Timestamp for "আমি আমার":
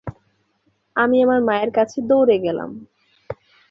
0.95-1.39